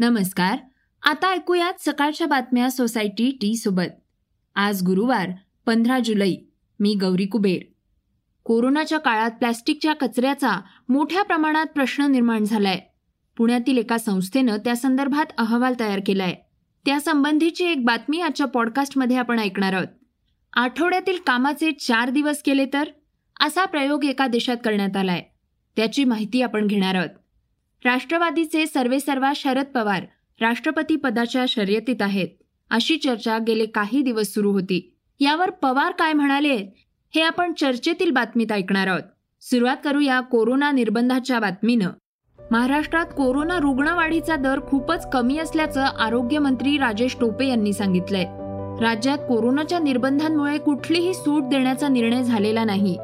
[0.00, 0.58] नमस्कार.
[1.02, 4.00] आता ऐकूयात सकाळच्या बातम्या सोसायटी टी सोबत.
[4.54, 5.30] आज गुरुवार
[5.66, 6.34] पंधरा जुलै.
[6.80, 7.62] मी गौरी कुबेर.
[8.44, 12.80] कोरोनाच्या काळात प्लॅस्टिकच्या कचऱ्याचा मोठ्या प्रमाणात प्रश्न निर्माण झालाय.
[13.36, 16.34] पुण्यातील एका संस्थेनं त्या संदर्भात अहवाल तयार केलाय.
[16.86, 19.88] त्यासंबंधीची एक बातमी आजच्या पॉडकास्टमध्ये आपण ऐकणार आहोत.
[20.52, 22.88] आठवड्यातील कामाचे चार दिवस केले तर?
[23.40, 25.22] असा प्रयोग एका देशात करण्यात आलाय.
[25.76, 27.19] त्याची माहिती आपण घेणार आहोत.
[27.84, 30.02] राष्ट्रवादीचे सर्वेसर्वा शरद पवार
[30.40, 32.28] राष्ट्रपती पदाच्या शर्यतीत आहेत
[32.70, 34.94] अशी चर्चा गेले काही दिवस सुरू होती.
[35.20, 36.56] यावर पवार काय म्हणाले
[37.14, 39.02] हे आपण चर्चेतील बातमीत ऐकणार आहोत.
[39.40, 41.88] सुरुवात करूया कोरोना निर्बंधाच्या बातमीनं.
[42.50, 48.24] महाराष्ट्रात कोरोना रुग्णवाढीचा दर खूपच कमी असल्याचं आरोग्यमंत्री राजेश टोपे यांनी सांगितलंय.
[48.84, 52.98] राज्यात कोरोनाच्या निर्बंधांमुळे कुठलीही सूट देण्याचा निर्णय झालेला नाही.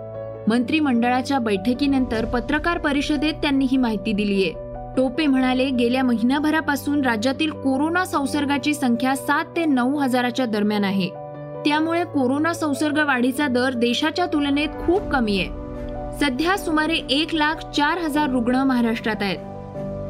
[0.48, 4.65] मंत्रिमंडळाच्या बैठकीनंतर पत्रकार परिषदेत त्यांनी ही माहिती दिलीय.
[4.96, 11.08] टोपे म्हणाले गेल्या महिनाभरापासून राज्यातील कोरोना संसर्गाची संख्या सात ते नऊ हजाराच्या दरम्यान आहे.
[11.64, 15.48] त्यामुळे कोरोना संसर्ग वाढीचा दर देशाच्या तुलनेत खूप कमी आहे.
[16.20, 19.38] सध्या सुमारे एक लाख चार हजार रुग्ण महाराष्ट्रात आहेत.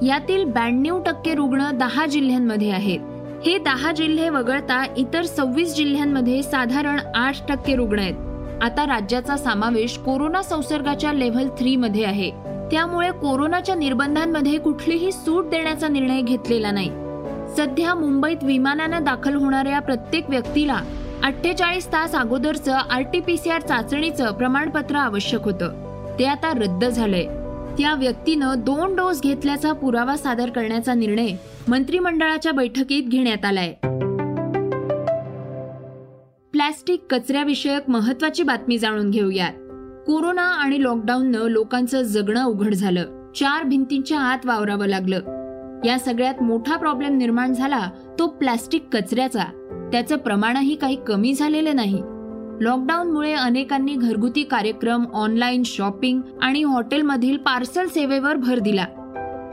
[0.03, 3.01] यातील ब्याण्णव टक्के रुग्ण दहा जिल्ह्यांमध्ये आहेत.
[3.47, 8.15] हे दहा जिल्हे वगळता इतर सव्वीस जिल्ह्यांमध्ये साधारण आठ टक्के रुग्ण आहेत.
[8.63, 12.31] आता राज्याचा समावेश कोरोना संसर्गाच्या लेव्हल थ्री मध्ये आहे.
[12.71, 16.91] त्यामुळे कोरोनाच्या निर्बंधांमध्ये कुठलीही सूट देण्याचा निर्णय घेतलेला नाही.
[17.57, 20.81] सध्या मुंबईत विमानानं दाखल होणाऱ्या प्रत्येक व्यक्तीला
[21.23, 25.69] अठ्ठेचाळीस तास अगोदरचं आरटीपीसीआर चाचणीचं प्रमाणपत्र आवश्यक होतं.
[26.19, 27.25] ते आता रद्द झालंय.
[27.79, 31.29] त्या व्यक्तीनं दोन डोस घेतल्याचा पुरावा सादर करण्याचा निर्णय
[31.69, 33.73] मंत्रिमंडळाच्या बैठकीत घेण्यात आलाय.
[36.53, 39.53] प्लॅस्टिक कचऱ्याविषयक महत्वाची बातमी जाणून घेऊयात.
[40.07, 43.33] कोरोना आणि लॉकडाऊननं लोकांचं जगणं उघड झालं.
[43.33, 45.21] चार भिंतींच्या आत वावरावं लागलं.
[45.85, 49.45] या सगळ्यात मोठा प्रॉब्लेम निर्माण झाला तो प्लॅस्टिक कचऱ्याचा.
[49.93, 52.03] त्याचं प्रमाणही काही कमी झालेलं नाही.
[52.61, 58.85] लॉकडाऊनमुळे अनेकांनी घरगुती कार्यक्रम ऑनलाईन शॉपिंग आणि हॉटेलमधील पार्सल सेवेवर भर दिला.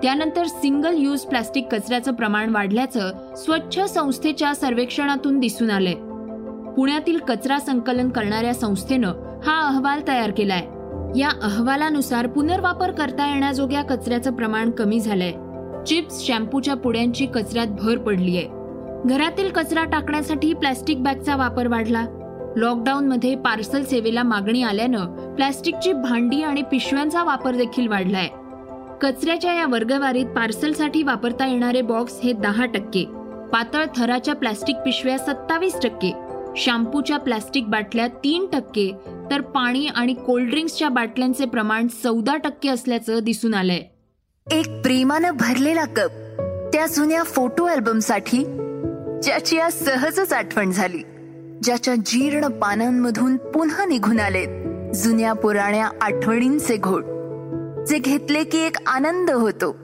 [0.03, 6.12] त्यानंतर सिंगल यूज प्लास्टिक कचऱ्याचं प्रमाण वाढल्याचं स्वच्छ संस्थेच्या सर्वेक्षणातून दिसून आलंय.
[6.77, 9.13] पुण्यातील कचरा संकलन करणाऱ्या संस्थेनं
[9.45, 10.67] हा अहवाल तयार केलाय.
[11.19, 15.31] या अहवालानुसार पुनर्वापर करता येण्याजोग्या कचऱ्याचं प्रमाण कमी झालंय.
[15.85, 18.41] चिप्स शॅम्पूच्या पुड्यांची कचऱ्यात भर पडलीय.
[19.05, 22.05] घरातील कचरा टाकण्यासाठी प्लॅस्टिक बॅगचा वापर वाढला.
[22.55, 28.27] लॉकडाऊनमध्ये पार्सल सेवेला मागणी आल्यानं प्लॅस्टिकची भांडी आणि पिशव्यांचा वापर देखील वाढलाय.
[29.01, 33.05] कचऱ्याच्या या वर्गवारीत पार्सलसाठी वापरता येणारे बॉक्स हे दहा टक्के
[33.53, 36.11] पातळ थराच्या प्लॅस्टिक पिशव्या सत्तावीस टक्के
[36.57, 38.91] शॅम्पूच्या प्लॅस्टिक बाटल्या तीन टक्के
[39.31, 43.81] तर पाणी आणि कोल्ड्रिंक्सच्या बाटल्यांचे प्रमाण चौदा टक्के असल्याचं दिसून आलंय.
[44.51, 46.09] एक प्रेमानं भरलेला कप
[46.73, 48.43] त्या जुन्या फोटो अल्बमसाठी
[49.23, 50.97] ज्याची आज सहजच आठवण झाली
[51.63, 54.47] ज्याच्या जीर्ण पानांमधून पुन्हा निघून आलेत
[54.95, 57.03] जुन्या पुराण्या आठवणींचे घोट
[57.87, 59.75] जे घेतले की एक आनंद होतो.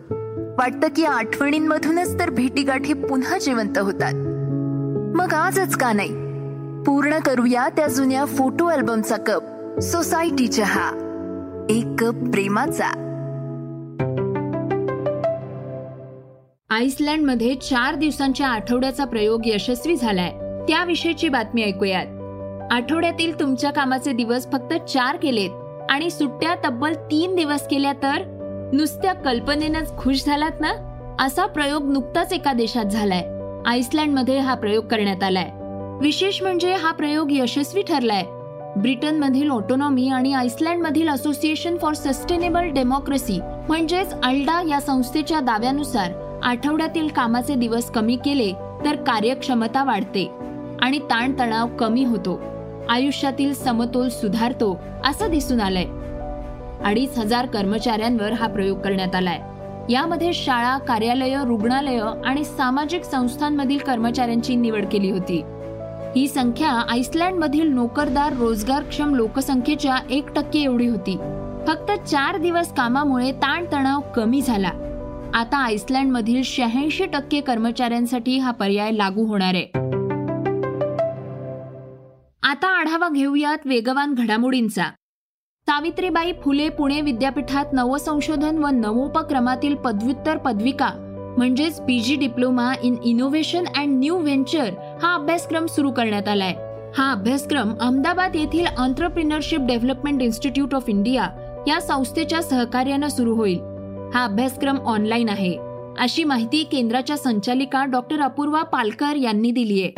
[0.57, 4.13] वाटतं की आठवणींमधूनच तर भेटीगाठी पुन्हा जिवंत होतात.
[5.15, 6.28] मग आजच का नाही?
[6.85, 9.41] पूर्ण करूया त्या जुन्या फोटो अल्बमचा कप.
[9.79, 10.89] सोसायटी चहा
[11.69, 12.87] एक कप प्रेमाचा.
[16.69, 20.29] आईसलँडमध्ये चार दिवसांच्या आठवड्याचा प्रयोग यशस्वी झालाय.
[20.67, 22.05] त्याविषयीची बातमी ऐकूयात.
[22.73, 25.49] आठवड्यातील तुमच्या कामाचे दिवस फक्त चार केलेत
[25.89, 28.21] आणि सुट्ट्या तब्बल तीन दिवस केल्या तर?
[28.73, 30.71] नुसत्या कल्पनेनंच खुश झालात ना?
[31.19, 33.27] असा प्रयोग नुकताच एका देशात झालाय.
[33.65, 35.58] आईसलँडमध्ये हा प्रयोग करण्यात आलाय.
[36.01, 38.23] विशेष म्हणजे हा प्रयोग यशस्वी ठरलाय.
[38.77, 46.11] ब्रिटनमधील ऑटोनॉमी आणि आईसलँडमधील असोसिएशन फॉर सस्टेनेबल डेमोक्रेसी म्हणजेच अल्डा या संस्थेच्या दाव्यानुसार
[46.43, 48.51] आठवड्यातील कामाचे दिवस कमी केले
[48.85, 50.31] तर कार्यक्षमता वाढते
[50.81, 52.39] आणि ताणतणाव कमी होतो.
[52.89, 55.85] आयुष्यातील समतोल सुधारतो असं दिसून आलंय.
[56.85, 59.39] अडीच हजार कर्मचाऱ्यांवर हा प्रयोग करण्यात आलाय.
[59.93, 65.43] यामध्ये शाळा कार्यालय रुग्णालय आणि सामाजिक संस्थांमधील कर्मचाऱ्यांची निवड केली होती.
[66.15, 71.17] ही संख्या आईसलँडमधील नोकरदार रोजगारक्षम लोकसंख्येच्या एक टक्के एवढी होती.
[71.67, 74.71] फक्त चार दिवस कामामुळे ताणतणाव कमी झाला.
[75.33, 79.65] आता आईसलँडमधील शहाऐंशी टक्के कर्मचाऱ्यांसाठी हा पर्याय लागू होणार आहे.
[82.43, 84.85] आता आढावा घेऊयात वेगवान घडामोडींचा.
[85.61, 91.08] सावित्रीबाई फुले पुणे विद्यापीठात नवसंशोधन व नवोपक्रमातील पदव्युत्तर पदविका
[91.39, 94.69] म्हणजेच PG diploma in innovation and new venture
[95.03, 96.55] हा अभ्यासक्रम सुरू करण्यात आलाय.
[96.97, 101.29] हा अभ्यासक्रम अहमदाबाद येथील entrepreneurship development institute of India
[101.67, 103.59] या संस्थेच्या सहकार्यानं सुरू होईल.
[104.13, 105.57] हा अभ्यासक्रम ऑनलाईन आहे.
[105.99, 109.91] अशी माहिती केंद्राच्या संचालिका डॉक्टर अपूर्वा पालकर यांनी दिली आहे.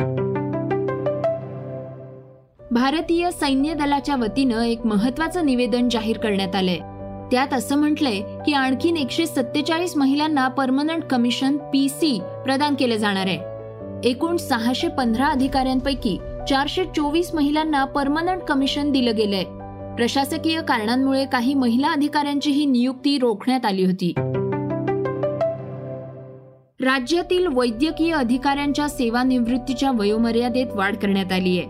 [2.70, 6.91] भारतीय सैन्य दलाच्या वतीनं एक महत्वाचं निवेदन जाहीर करण्यात आलंय.
[7.32, 13.26] त्यात असं म्हटलंय की आणखीन एकशे सत्तेचाळीस महिलांना परमनंट कमिशन पी सी प्रदान केलं जाणार
[13.26, 14.08] आहे.
[14.10, 16.18] एकूण सहाशे पंधरा अधिकाऱ्यांपैकी
[16.48, 19.44] चारशे चोवीस महिलांना परमनंट कमिशन दिलं गेलंय.
[19.96, 24.12] प्रशासकीय कारणांमुळे काही महिला अधिकाऱ्यांची ही नियुक्ती रोखण्यात आली होती.
[26.84, 31.68] राज्यातील वैद्यकीय अधिकाऱ्यांच्या सेवानिवृत्तीच्या वयोमर्यादेत वाढ करण्यात आली आहे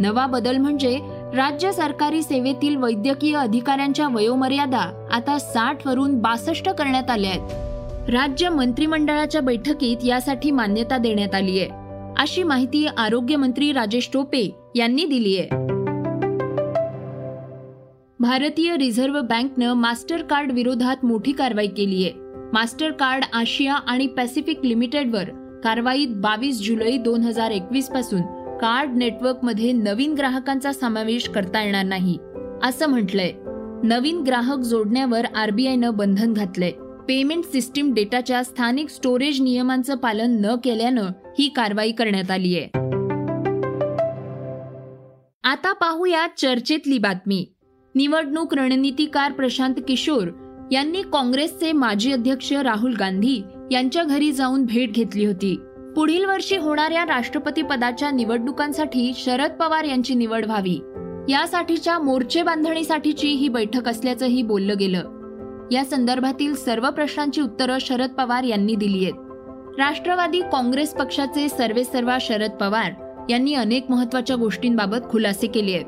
[0.00, 0.98] नवा बदल म्हणजे
[1.34, 8.10] राज्य सरकारी सेवेतील वैद्यकीय अधिकाऱ्यांच्या वयोमर्यादा आता साठ वरून बासष्ट करण्यात आल्या आहेत.
[8.10, 11.68] राज्य मंत्रिमंडळाच्या बैठकीत यासाठी मान्यता देण्यात आली आहे.
[12.18, 15.48] अशी माहिती आरोग्यमंत्री राजेश टोपे यांनी दिली आहे.
[18.20, 22.12] भारतीय रिझर्व्ह बँकनं मास्टर कार्ड विरोधात मोठी कारवाई केली आहे.
[22.52, 25.24] मास्टर कार्ड आशिया आणि पॅसिफिक लिमिटेडवर
[25.64, 28.20] कारवाईत बावीस जुलै दोन हजार एकवीसपासून
[28.62, 32.18] कार्ड नेटवर्कमध्ये नवीन ग्राहकांचा समावेश करता येणार नाही
[32.62, 33.32] असं म्हटलंय.
[33.84, 36.70] नवीन ग्राहक जोडण्यावर आरबीआयनं बंधन घातलंय.
[37.08, 42.66] पेमेंट सिस्टीम डेटाच्या स्थानिक स्टोरेज नियमांचं पालन न केल्यानं ही कारवाई करण्यात आली आहे
[45.44, 47.44] आता पाहूया चर्चेतली बातमी.
[47.94, 50.28] निवडणूक रणनीतीकार प्रशांत किशोर
[50.72, 53.42] यांनी काँग्रेसचे माजी अध्यक्ष राहुल गांधी
[53.72, 55.56] यांच्या घरी जाऊन भेट घेतली होती.
[55.96, 60.80] पुढील वर्षी होणाऱ्या राष्ट्रपती पदाच्या निवडणुकांसाठी शरद पवार यांची निवड व्हावी.
[61.28, 65.02] यासाठीच्या मोर्चे बांधणीसाठीची ही बैठक असल्याचंही बोललं गेलं.
[65.72, 69.14] या संदर्भातील सर्व प्रश्नांची उत्तरं शरद पवार यांनी दिली आहेत.
[69.78, 72.92] राष्ट्रवादी काँग्रेस पक्षाचे सर्वेसर्वा शरद पवार
[73.30, 75.86] यांनी अनेक महत्त्वाच्या गोष्टींबाबत खुलासे केले आहेत.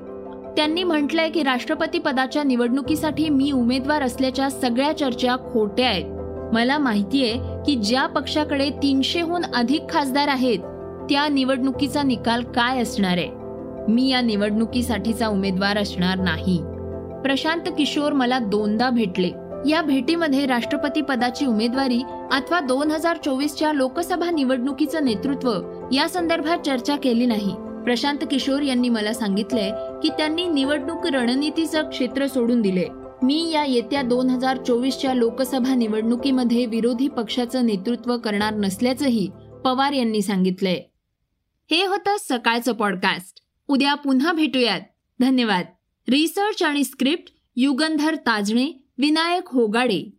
[0.57, 6.05] त्यांनी म्हटलंय की राष्ट्रपती पदाच्या निवडणुकीसाठी मी उमेदवार असल्याच्या सगळ्या चर्चा खोट्या आहेत.
[6.53, 7.35] मला माहितीये
[7.67, 10.59] की ज्या पक्षाकडे तीनशेहून अधिक खासदार आहेत
[11.11, 13.29] त्या निवडणुकीचा निकाल काय असणार आहे?
[13.89, 16.59] मी या निवडणुकीसाठीचा उमेदवार असणार नाही.
[17.23, 19.31] प्रशांत किशोर मला दोनदा भेटले.
[19.67, 22.03] या भेटीमध्ये राष्ट्रपती पदाची उमेदवारी
[22.33, 25.53] अथवा दोन हजार चोवीसच्या लोकसभा निवडणुकीचं नेतृत्व
[25.93, 27.55] या संदर्भात चर्चा केली नाही.
[27.85, 29.71] प्रशांत किशोर यांनी मला सांगितलंय
[30.03, 32.85] की त्यांनी निवडणूक रणनीतीचं क्षेत्र सोडून दिले
[33.25, 39.31] मी या येत्या दोन हजार चोवीसच्या लोकसभा निवडणुकीमध्ये विरोधी पक्षाचं नेतृत्व करणार नसल्याचंही
[39.65, 40.83] पवार यांनी सांगितलंय.
[41.71, 44.81] हे होतं सकाळचं पॉडकास्ट उद्या पुन्हा भेटूयात.
[45.21, 45.65] धन्यवाद.
[46.09, 50.19] रिसर्च आणि स्क्रिप्ट युगंधर ताजणे विनायक होगाडे.